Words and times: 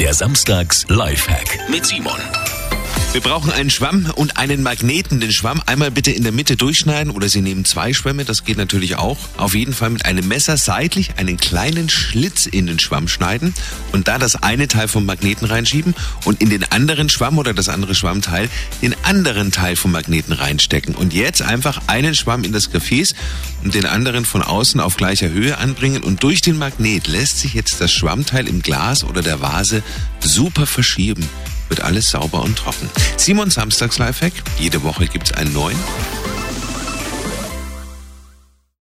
Der 0.00 0.14
Samstags 0.14 0.86
Lifehack 0.88 1.68
mit 1.68 1.84
Simon. 1.84 2.18
Wir 3.12 3.20
brauchen 3.20 3.50
einen 3.50 3.70
Schwamm 3.70 4.08
und 4.14 4.36
einen 4.36 4.62
Magneten. 4.62 5.18
Den 5.18 5.32
Schwamm 5.32 5.60
einmal 5.66 5.90
bitte 5.90 6.12
in 6.12 6.22
der 6.22 6.30
Mitte 6.30 6.56
durchschneiden 6.56 7.12
oder 7.12 7.28
Sie 7.28 7.40
nehmen 7.40 7.64
zwei 7.64 7.92
Schwämme, 7.92 8.24
das 8.24 8.44
geht 8.44 8.56
natürlich 8.56 8.94
auch. 8.98 9.18
Auf 9.36 9.56
jeden 9.56 9.74
Fall 9.74 9.90
mit 9.90 10.04
einem 10.04 10.28
Messer 10.28 10.56
seitlich 10.56 11.14
einen 11.16 11.36
kleinen 11.36 11.88
Schlitz 11.88 12.46
in 12.46 12.68
den 12.68 12.78
Schwamm 12.78 13.08
schneiden 13.08 13.52
und 13.90 14.06
da 14.06 14.18
das 14.18 14.40
eine 14.44 14.68
Teil 14.68 14.86
vom 14.86 15.06
Magneten 15.06 15.48
reinschieben 15.48 15.96
und 16.24 16.40
in 16.40 16.50
den 16.50 16.62
anderen 16.70 17.08
Schwamm 17.08 17.38
oder 17.38 17.52
das 17.52 17.68
andere 17.68 17.96
Schwammteil 17.96 18.48
den 18.80 18.94
anderen 19.02 19.50
Teil 19.50 19.74
vom 19.74 19.90
Magneten 19.90 20.32
reinstecken. 20.32 20.94
Und 20.94 21.12
jetzt 21.12 21.42
einfach 21.42 21.82
einen 21.88 22.14
Schwamm 22.14 22.44
in 22.44 22.52
das 22.52 22.70
Gefäß 22.70 23.16
und 23.64 23.74
den 23.74 23.86
anderen 23.86 24.24
von 24.24 24.42
außen 24.42 24.78
auf 24.78 24.96
gleicher 24.96 25.30
Höhe 25.30 25.58
anbringen 25.58 26.04
und 26.04 26.22
durch 26.22 26.42
den 26.42 26.58
Magnet 26.58 27.08
lässt 27.08 27.40
sich 27.40 27.54
jetzt 27.54 27.80
das 27.80 27.90
Schwammteil 27.92 28.46
im 28.46 28.62
Glas 28.62 29.02
oder 29.02 29.20
der 29.20 29.40
Vase 29.40 29.82
super 30.20 30.68
verschieben 30.68 31.28
wird 31.70 31.80
alles 31.80 32.10
sauber 32.10 32.42
und 32.42 32.58
trocken. 32.58 32.90
Simon 33.16 33.50
Samstags 33.50 33.98
Lifehack. 33.98 34.32
Jede 34.58 34.82
Woche 34.82 35.06
gibt's 35.06 35.32
einen 35.32 35.52
neuen. 35.54 35.78